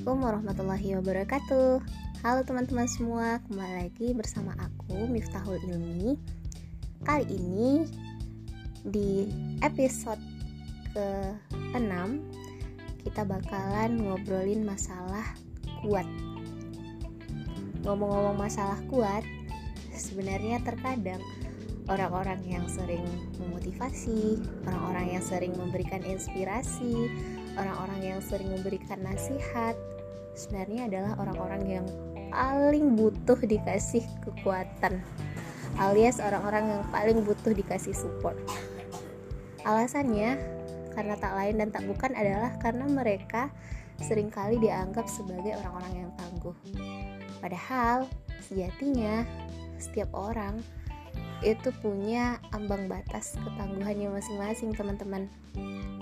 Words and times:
Assalamualaikum 0.00 0.32
warahmatullahi 0.32 0.88
wabarakatuh. 0.96 1.70
Halo 2.24 2.40
teman-teman 2.48 2.88
semua, 2.88 3.36
kembali 3.44 3.74
lagi 3.84 4.16
bersama 4.16 4.56
aku 4.56 4.96
Miftahul 5.04 5.60
Ilmi. 5.60 6.16
Kali 7.04 7.28
ini 7.28 7.84
di 8.80 9.28
episode 9.60 10.16
ke-6 10.96 12.16
Kita 13.04 13.28
bakalan 13.28 14.00
ngobrolin 14.00 14.64
masalah 14.64 15.36
kuat. 15.84 16.08
Ngomong-ngomong 17.84 18.40
masalah 18.40 18.80
kuat 18.88 19.20
Sebenarnya 19.92 20.64
terkadang 20.64 21.20
orang-orang 21.92 22.40
yang 22.48 22.64
sering 22.72 23.04
memotivasi, 23.36 24.40
orang-orang 24.64 25.20
yang 25.20 25.24
sering 25.28 25.52
memberikan 25.60 26.00
inspirasi, 26.08 27.12
orang-orang 27.58 28.00
yang 28.14 28.20
sering 28.22 28.50
memberikan 28.52 29.00
nasihat 29.02 29.74
sebenarnya 30.34 30.86
adalah 30.86 31.12
orang-orang 31.18 31.62
yang 31.66 31.86
paling 32.30 32.94
butuh 32.94 33.38
dikasih 33.42 34.06
kekuatan 34.22 35.02
alias 35.80 36.18
orang-orang 36.18 36.76
yang 36.76 36.82
paling 36.92 37.18
butuh 37.24 37.56
dikasih 37.56 37.96
support. 37.96 38.36
Alasannya 39.62 40.36
karena 40.92 41.14
tak 41.16 41.32
lain 41.36 41.54
dan 41.56 41.68
tak 41.70 41.84
bukan 41.88 42.12
adalah 42.12 42.52
karena 42.58 42.84
mereka 42.84 43.48
sering 44.00 44.32
kali 44.32 44.60
dianggap 44.60 45.06
sebagai 45.06 45.56
orang-orang 45.60 46.04
yang 46.04 46.10
tangguh. 46.20 46.56
Padahal 47.38 48.08
sejatinya 48.44 49.24
setiap 49.80 50.12
orang 50.12 50.60
itu 51.40 51.72
punya 51.80 52.36
ambang 52.52 52.84
batas 52.88 53.36
ketangguhannya 53.40 54.12
masing-masing 54.12 54.76
teman-teman. 54.76 55.28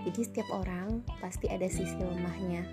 Jadi 0.02 0.20
setiap 0.24 0.48
orang 0.50 1.02
pasti 1.22 1.46
ada 1.46 1.66
sisi 1.70 1.98
lemahnya. 1.98 2.66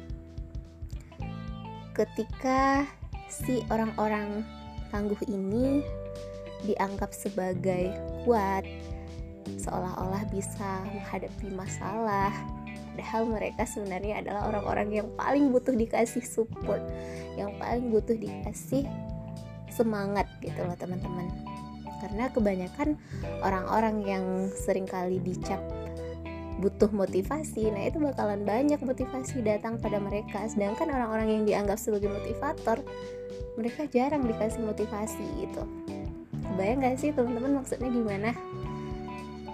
Ketika 1.93 2.83
si 3.29 3.61
orang-orang 3.69 4.43
tangguh 4.89 5.19
ini 5.29 5.85
dianggap 6.65 7.13
sebagai 7.13 7.93
kuat 8.25 8.65
seolah-olah 9.45 10.25
bisa 10.33 10.81
menghadapi 10.89 11.53
masalah 11.53 12.33
padahal 12.95 13.27
mereka 13.27 13.67
sebenarnya 13.67 14.23
adalah 14.23 14.49
orang-orang 14.49 14.89
yang 15.03 15.07
paling 15.19 15.51
butuh 15.51 15.75
dikasih 15.75 16.23
support 16.23 16.79
yang 17.35 17.51
paling 17.59 17.91
butuh 17.91 18.15
dikasih 18.15 18.87
semangat 19.67 20.25
gitu 20.39 20.63
loh 20.63 20.73
teman-teman 20.79 21.27
karena 22.03 22.27
kebanyakan 22.31 22.99
orang-orang 23.43 23.95
yang 24.03 24.25
sering 24.51 24.87
kali 24.89 25.21
dicap 25.23 25.59
butuh 26.55 26.87
motivasi 26.87 27.67
nah 27.67 27.83
itu 27.83 27.99
bakalan 27.99 28.47
banyak 28.47 28.79
motivasi 28.79 29.43
datang 29.43 29.75
pada 29.75 29.99
mereka. 29.99 30.47
Sedangkan 30.47 30.87
orang-orang 30.87 31.27
yang 31.27 31.43
dianggap 31.43 31.75
sebagai 31.75 32.07
motivator 32.07 32.79
mereka 33.59 33.87
jarang 33.91 34.23
dikasih 34.23 34.63
motivasi 34.63 35.25
gitu. 35.43 35.63
Bayang 36.55 36.79
gak 36.79 36.99
sih 36.99 37.11
teman-teman 37.11 37.59
maksudnya 37.59 37.91
gimana? 37.91 38.31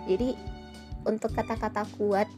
Jadi 0.05 0.37
untuk 1.01 1.33
kata-kata 1.33 1.89
kuat 1.97 2.29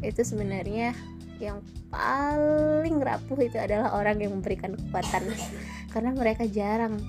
itu 0.00 0.22
sebenarnya 0.22 0.94
yang 1.42 1.64
paling 1.90 3.00
rapuh 3.00 3.38
itu 3.42 3.58
adalah 3.58 3.96
orang 3.98 4.22
yang 4.22 4.38
memberikan 4.38 4.78
kekuatan. 4.78 5.26
Karena 5.92 6.14
mereka 6.14 6.46
jarang 6.46 7.02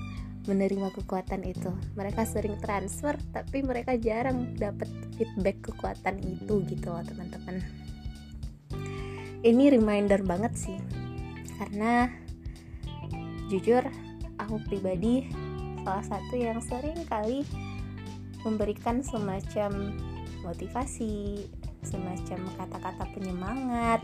menerima 0.50 0.90
kekuatan 0.96 1.46
itu. 1.46 1.70
Mereka 1.94 2.26
sering 2.26 2.58
transfer, 2.58 3.14
tapi 3.30 3.62
mereka 3.62 3.94
jarang 3.98 4.58
dapat 4.58 4.90
feedback 5.18 5.62
kekuatan 5.62 6.18
itu 6.22 6.66
gitu 6.66 6.88
loh 6.90 7.04
teman-teman. 7.06 7.62
Ini 9.42 9.74
reminder 9.74 10.22
banget 10.22 10.54
sih, 10.54 10.78
karena 11.58 12.10
jujur 13.50 13.82
aku 14.38 14.62
pribadi 14.70 15.26
salah 15.82 16.06
satu 16.06 16.38
yang 16.38 16.62
sering 16.62 17.02
kali 17.10 17.42
memberikan 18.46 19.02
semacam 19.02 19.98
motivasi, 20.46 21.46
semacam 21.82 22.40
kata-kata 22.58 23.06
penyemangat, 23.18 24.02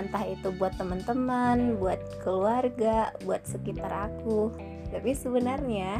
entah 0.00 0.24
itu 0.24 0.48
buat 0.56 0.72
teman-teman, 0.80 1.76
buat 1.76 2.00
keluarga, 2.24 3.12
buat 3.24 3.44
sekitar 3.44 3.92
aku 3.92 4.52
tapi 4.94 5.10
sebenarnya 5.10 5.98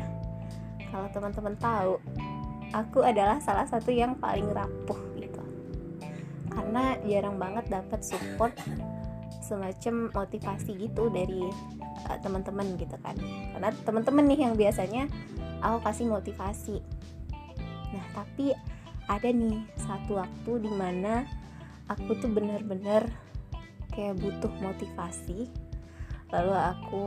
kalau 0.94 1.10
teman-teman 1.10 1.58
tahu 1.58 1.98
aku 2.70 3.02
adalah 3.02 3.42
salah 3.42 3.66
satu 3.66 3.90
yang 3.90 4.14
paling 4.22 4.46
rapuh 4.54 4.98
gitu. 5.18 5.42
Karena 6.46 6.94
jarang 7.02 7.34
banget 7.34 7.66
dapat 7.66 8.06
support 8.06 8.54
semacam 9.42 10.14
motivasi 10.14 10.78
gitu 10.78 11.10
dari 11.10 11.42
uh, 12.06 12.18
teman-teman 12.22 12.78
gitu 12.78 12.94
kan. 13.02 13.18
Karena 13.50 13.74
teman-teman 13.82 14.24
nih 14.30 14.40
yang 14.46 14.54
biasanya 14.54 15.10
aku 15.58 15.82
kasih 15.82 16.06
motivasi. 16.06 16.78
Nah 17.90 18.06
tapi 18.14 18.54
ada 19.10 19.28
nih 19.28 19.58
satu 19.74 20.22
waktu 20.22 20.52
di 20.62 20.70
mana 20.70 21.26
aku 21.90 22.14
tuh 22.22 22.30
bener-bener 22.30 23.10
kayak 23.90 24.22
butuh 24.22 24.54
motivasi. 24.62 25.50
Lalu 26.30 26.54
aku 26.54 27.02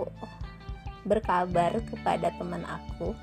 berkabar 1.07 1.71
kepada 1.87 2.29
teman 2.35 2.61
aku. 2.67 3.15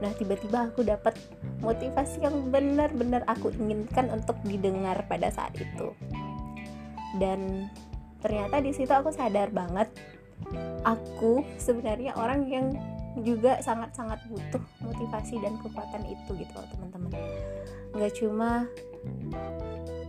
Nah 0.00 0.12
tiba-tiba 0.16 0.70
aku 0.72 0.86
dapat 0.86 1.18
motivasi 1.60 2.24
yang 2.24 2.48
benar-benar 2.48 3.26
aku 3.28 3.52
inginkan 3.58 4.08
untuk 4.14 4.38
didengar 4.46 5.02
pada 5.10 5.28
saat 5.28 5.52
itu. 5.58 5.92
Dan 7.18 7.68
ternyata 8.22 8.62
di 8.62 8.72
situ 8.72 8.90
aku 8.90 9.12
sadar 9.12 9.52
banget 9.52 9.90
aku 10.84 11.42
sebenarnya 11.58 12.12
orang 12.16 12.46
yang 12.46 12.66
juga 13.24 13.56
sangat-sangat 13.64 14.20
butuh 14.28 14.60
motivasi 14.84 15.40
dan 15.40 15.56
kekuatan 15.64 16.04
itu 16.04 16.30
gitu 16.36 16.52
loh 16.52 16.68
teman-teman. 16.76 17.12
Nggak 17.96 18.12
cuma 18.20 18.68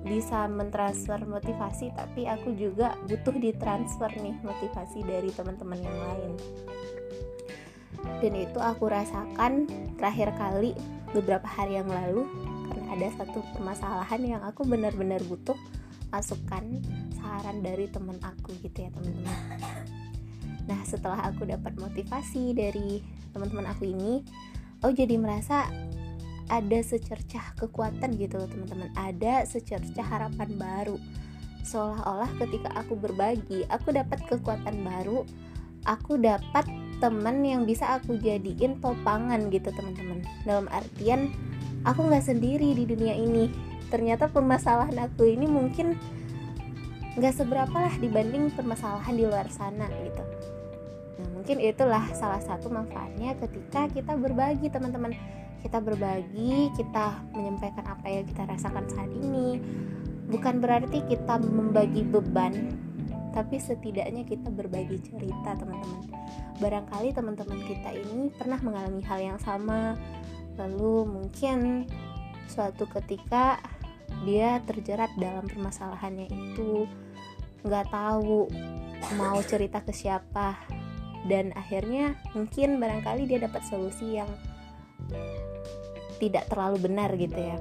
bisa 0.07 0.47
mentransfer 0.47 1.21
motivasi 1.27 1.91
tapi 1.93 2.25
aku 2.25 2.55
juga 2.55 2.95
butuh 3.05 3.35
ditransfer 3.35 4.09
nih 4.17 4.35
motivasi 4.41 5.03
dari 5.03 5.29
teman-teman 5.31 5.79
yang 5.83 5.97
lain. 5.99 6.31
Dan 8.23 8.33
itu 8.33 8.57
aku 8.57 8.87
rasakan 8.89 9.67
terakhir 9.99 10.33
kali 10.39 10.73
beberapa 11.11 11.45
hari 11.45 11.77
yang 11.77 11.91
lalu 11.91 12.25
karena 12.71 12.85
ada 12.95 13.07
satu 13.23 13.43
permasalahan 13.55 14.21
yang 14.23 14.41
aku 14.43 14.63
benar-benar 14.63 15.21
butuh 15.27 15.55
masukan 16.07 16.79
saran 17.19 17.59
dari 17.59 17.91
teman 17.91 18.15
aku 18.23 18.55
gitu 18.63 18.87
ya 18.87 18.89
teman-teman. 18.95 19.37
Nah 20.67 20.79
setelah 20.83 21.19
aku 21.27 21.47
dapat 21.47 21.75
motivasi 21.79 22.55
dari 22.55 23.03
teman-teman 23.35 23.71
aku 23.71 23.87
ini 23.87 24.23
oh 24.83 24.91
jadi 24.91 25.15
merasa 25.19 25.67
ada 26.47 26.79
secercah 26.79 27.55
kekuatan 27.59 28.15
gitu 28.15 28.39
loh 28.39 28.49
teman-teman. 28.49 28.89
Ada 28.95 29.43
secercah 29.47 30.03
harapan 30.03 30.49
baru. 30.55 30.97
Seolah-olah 31.67 32.31
ketika 32.39 32.71
aku 32.79 32.95
berbagi 32.95 33.67
aku 33.67 33.91
dapat 33.91 34.23
kekuatan 34.27 34.83
baru. 34.83 35.27
Aku 35.87 36.19
dapat 36.19 36.67
teman 36.99 37.43
yang 37.43 37.63
bisa 37.63 37.99
aku 37.99 38.19
jadiin 38.19 38.79
topangan 38.83 39.47
gitu 39.51 39.71
teman-teman. 39.71 40.23
Dalam 40.43 40.67
artian 40.71 41.31
aku 41.83 42.07
nggak 42.07 42.27
sendiri 42.27 42.75
di 42.75 42.83
dunia 42.87 43.15
ini. 43.15 43.51
Ternyata 43.87 44.27
permasalahan 44.27 45.07
aku 45.07 45.27
ini 45.27 45.47
mungkin 45.47 45.95
nggak 47.17 47.33
seberapa 47.33 47.73
lah 47.73 47.95
dibanding 47.97 48.51
permasalahan 48.51 49.15
di 49.15 49.23
luar 49.23 49.47
sana 49.49 49.87
gitu. 50.03 50.23
Nah 51.17 51.27
mungkin 51.33 51.57
itulah 51.63 52.03
salah 52.13 52.43
satu 52.43 52.69
manfaatnya 52.69 53.33
ketika 53.41 53.89
kita 53.89 54.13
berbagi 54.19 54.69
teman-teman 54.69 55.15
kita 55.67 55.83
berbagi, 55.83 56.71
kita 56.79 57.27
menyampaikan 57.35 57.83
apa 57.83 58.07
yang 58.07 58.23
kita 58.23 58.47
rasakan 58.47 58.87
saat 58.87 59.11
ini. 59.11 59.59
Bukan 60.31 60.63
berarti 60.63 61.03
kita 61.03 61.43
membagi 61.43 62.07
beban, 62.07 62.71
tapi 63.35 63.59
setidaknya 63.59 64.23
kita 64.23 64.47
berbagi 64.47 64.95
cerita, 65.03 65.59
teman-teman. 65.59 66.07
Barangkali 66.63 67.11
teman-teman 67.11 67.59
kita 67.67 67.91
ini 67.91 68.31
pernah 68.31 68.55
mengalami 68.63 69.03
hal 69.03 69.19
yang 69.19 69.39
sama, 69.43 69.99
lalu 70.55 71.03
mungkin 71.03 71.83
suatu 72.47 72.87
ketika 72.87 73.59
dia 74.23 74.63
terjerat 74.63 75.11
dalam 75.19 75.51
permasalahannya 75.51 76.31
itu, 76.31 76.87
nggak 77.67 77.91
tahu 77.91 78.47
mau 79.19 79.37
cerita 79.43 79.83
ke 79.83 79.91
siapa, 79.91 80.55
dan 81.27 81.51
akhirnya 81.59 82.15
mungkin 82.31 82.79
barangkali 82.79 83.27
dia 83.27 83.43
dapat 83.43 83.67
solusi 83.67 84.15
yang 84.15 84.31
tidak 86.17 86.49
terlalu 86.51 86.89
benar 86.89 87.13
gitu 87.15 87.37
ya 87.37 87.57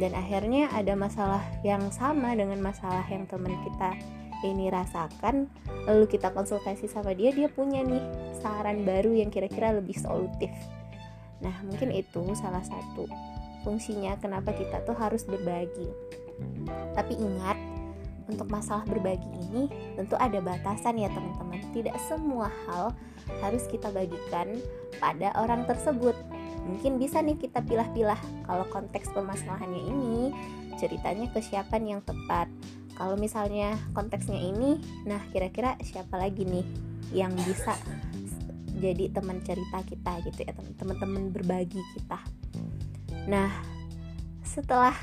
dan 0.00 0.16
akhirnya 0.16 0.72
ada 0.72 0.96
masalah 0.96 1.44
yang 1.60 1.92
sama 1.92 2.32
dengan 2.32 2.58
masalah 2.58 3.04
yang 3.12 3.28
teman 3.28 3.52
kita 3.64 3.96
ini 4.42 4.72
rasakan 4.72 5.46
lalu 5.86 6.08
kita 6.10 6.34
konsultasi 6.34 6.90
sama 6.90 7.14
dia 7.14 7.30
dia 7.30 7.46
punya 7.46 7.84
nih 7.84 8.02
saran 8.42 8.82
baru 8.82 9.14
yang 9.14 9.30
kira-kira 9.30 9.70
lebih 9.76 9.94
solutif 9.94 10.50
nah 11.44 11.54
mungkin 11.62 11.92
itu 11.92 12.22
salah 12.34 12.64
satu 12.64 13.06
fungsinya 13.62 14.18
kenapa 14.18 14.50
kita 14.56 14.82
tuh 14.82 14.96
harus 14.96 15.22
berbagi 15.22 15.86
tapi 16.96 17.14
ingat 17.14 17.72
untuk 18.30 18.48
masalah 18.48 18.86
berbagi 18.86 19.28
ini 19.50 19.68
tentu 19.98 20.14
ada 20.16 20.38
batasan 20.40 20.96
ya 20.96 21.10
teman-teman. 21.10 21.60
Tidak 21.76 21.96
semua 22.08 22.48
hal 22.68 22.96
harus 23.44 23.64
kita 23.68 23.92
bagikan 23.92 24.56
pada 24.96 25.36
orang 25.36 25.68
tersebut. 25.68 26.14
Mungkin 26.62 26.98
bisa 26.98 27.18
nih 27.18 27.38
kita 27.38 27.62
pilah-pilah 27.66 28.18
kalau 28.46 28.64
konteks 28.70 29.10
permasalahannya 29.10 29.82
ini 29.82 30.30
ceritanya 30.78 31.28
ke 31.30 31.42
siapa 31.42 31.78
nih 31.78 31.98
yang 31.98 32.02
tepat. 32.06 32.46
Kalau 32.94 33.18
misalnya 33.18 33.74
konteksnya 33.96 34.38
ini, 34.38 34.78
nah 35.08 35.18
kira-kira 35.32 35.74
siapa 35.82 36.14
lagi 36.20 36.46
nih 36.46 36.66
yang 37.12 37.34
bisa 37.34 37.74
jadi 38.78 39.10
teman 39.14 39.38
cerita 39.46 39.78
kita 39.84 40.12
gitu 40.26 40.40
ya 40.42 40.52
teman-teman 40.54 41.30
berbagi 41.30 41.82
kita. 41.94 42.18
Nah, 43.30 43.50
setelah 44.42 44.94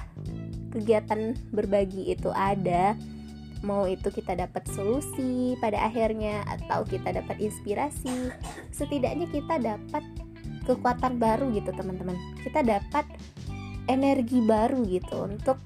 kegiatan 0.70 1.34
berbagi 1.50 2.12
itu 2.12 2.30
ada 2.30 2.94
mau 3.60 3.84
itu 3.88 4.08
kita 4.08 4.40
dapat 4.40 4.64
solusi 4.72 5.60
pada 5.60 5.84
akhirnya 5.84 6.48
atau 6.48 6.88
kita 6.88 7.12
dapat 7.12 7.44
inspirasi 7.44 8.32
setidaknya 8.72 9.28
kita 9.28 9.60
dapat 9.60 10.04
kekuatan 10.70 11.18
baru 11.18 11.50
gitu 11.50 11.74
teman-teman. 11.74 12.14
Kita 12.46 12.62
dapat 12.62 13.10
energi 13.90 14.38
baru 14.46 14.86
gitu 14.86 15.26
untuk 15.26 15.58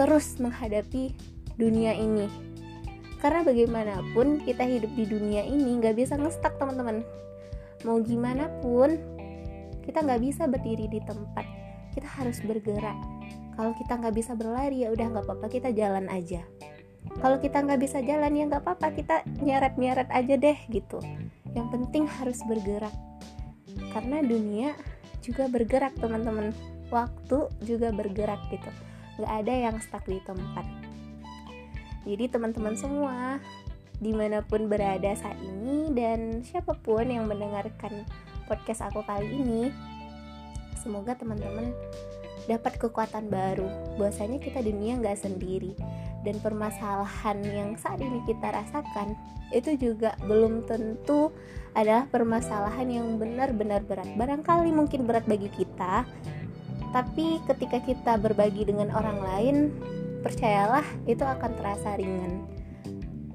terus 0.00 0.40
menghadapi 0.40 1.12
dunia 1.60 1.92
ini. 1.92 2.24
Karena 3.20 3.44
bagaimanapun 3.44 4.40
kita 4.48 4.64
hidup 4.64 4.92
di 4.96 5.04
dunia 5.04 5.44
ini 5.44 5.76
nggak 5.76 6.00
bisa 6.00 6.16
ngestak 6.16 6.56
teman-teman. 6.56 7.04
Mau 7.84 8.00
gimana 8.00 8.48
pun 8.64 8.96
kita 9.84 10.00
nggak 10.00 10.22
bisa 10.24 10.48
berdiri 10.48 10.88
di 10.88 11.00
tempat. 11.04 11.44
Kita 11.92 12.08
harus 12.08 12.40
bergerak. 12.40 12.96
Kalau 13.56 13.72
kita 13.76 13.96
nggak 13.96 14.14
bisa 14.16 14.32
berlari 14.36 14.84
ya 14.84 14.92
udah 14.92 15.06
nggak 15.16 15.24
apa-apa 15.28 15.48
kita 15.48 15.68
jalan 15.72 16.08
aja. 16.08 16.44
Kalau 17.20 17.40
kita 17.40 17.64
nggak 17.64 17.80
bisa 17.80 18.04
jalan 18.04 18.32
ya 18.36 18.44
nggak 18.48 18.64
apa-apa 18.64 18.88
kita 18.92 19.24
nyeret-nyeret 19.40 20.08
aja 20.12 20.34
deh 20.36 20.58
gitu. 20.68 21.00
Yang 21.56 21.66
penting 21.72 22.04
harus 22.04 22.44
bergerak 22.44 22.92
karena 23.92 24.22
dunia 24.22 24.76
juga 25.24 25.50
bergerak 25.50 25.96
teman-teman. 25.98 26.54
Waktu 26.86 27.50
juga 27.66 27.90
bergerak 27.90 28.46
gitu. 28.54 28.70
Nggak 29.18 29.32
ada 29.42 29.54
yang 29.70 29.76
stuck 29.82 30.06
di 30.06 30.22
tempat. 30.22 30.66
Jadi 32.06 32.30
teman-teman 32.30 32.78
semua 32.78 33.42
di 33.98 34.14
mana 34.14 34.44
pun 34.44 34.70
berada 34.70 35.10
saat 35.18 35.40
ini 35.42 35.90
dan 35.90 36.44
siapa 36.46 36.78
pun 36.78 37.08
yang 37.08 37.26
mendengarkan 37.26 38.06
podcast 38.46 38.84
aku 38.86 39.02
kali 39.02 39.26
ini 39.26 39.72
semoga 40.78 41.18
teman-teman 41.18 41.74
dapat 42.46 42.78
kekuatan 42.78 43.26
baru. 43.26 43.66
Bahwasanya 43.98 44.38
kita 44.38 44.62
dunia 44.62 44.96
nggak 45.02 45.18
sendiri. 45.18 45.74
Dan 46.22 46.42
permasalahan 46.42 47.38
yang 47.46 47.70
saat 47.78 48.02
ini 48.02 48.18
kita 48.26 48.50
rasakan 48.50 49.14
itu 49.54 49.78
juga 49.78 50.18
belum 50.26 50.66
tentu 50.66 51.30
adalah 51.76 52.08
permasalahan 52.08 52.88
yang 52.88 53.20
benar-benar 53.20 53.84
berat. 53.84 54.08
Barangkali 54.16 54.72
mungkin 54.72 55.04
berat 55.04 55.28
bagi 55.28 55.52
kita 55.52 56.08
tapi 56.96 57.44
ketika 57.44 57.76
kita 57.84 58.12
berbagi 58.16 58.64
dengan 58.64 58.88
orang 58.96 59.20
lain 59.20 59.56
percayalah 60.24 60.84
itu 61.04 61.20
akan 61.20 61.52
terasa 61.60 61.92
ringan. 62.00 62.48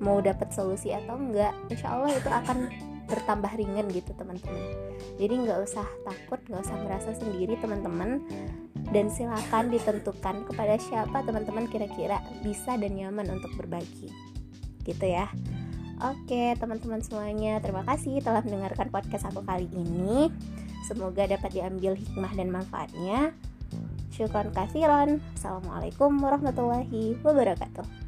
Mau 0.01 0.17
dapat 0.17 0.49
solusi 0.49 0.89
atau 0.89 1.13
enggak 1.13 1.53
insya 1.69 1.93
Allah 1.93 2.09
itu 2.09 2.25
akan 2.25 2.73
bertambah 3.05 3.53
ringan 3.53 3.85
gitu 3.93 4.17
teman-teman. 4.17 4.65
Jadi 5.21 5.33
nggak 5.45 5.59
usah 5.61 5.85
takut 6.01 6.41
nggak 6.49 6.63
usah 6.65 6.77
merasa 6.81 7.13
sendiri 7.13 7.53
teman-teman. 7.61 8.25
Dan 8.91 9.07
silakan 9.13 9.69
ditentukan 9.69 10.49
kepada 10.49 10.75
siapa 10.81 11.21
teman-teman 11.23 11.69
kira-kira 11.69 12.17
bisa 12.41 12.75
dan 12.75 12.97
nyaman 12.97 13.29
untuk 13.29 13.53
berbagi. 13.61 14.09
Gitu 14.81 15.05
ya 15.05 15.29
Oke 16.01 16.57
teman-teman 16.57 16.97
semuanya 17.05 17.61
terima 17.61 17.85
kasih 17.85 18.25
telah 18.25 18.41
mendengarkan 18.41 18.89
podcast 18.89 19.29
aku 19.29 19.45
kali 19.45 19.69
ini. 19.69 20.33
Semoga 20.89 21.29
dapat 21.29 21.53
diambil 21.53 21.93
hikmah 21.93 22.33
dan 22.33 22.49
manfaatnya. 22.49 23.37
Syukron 24.11 24.51
kasiron 24.51 25.23
Assalamualaikum 25.39 26.19
warahmatullahi 26.19 27.15
wabarakatuh 27.23 28.00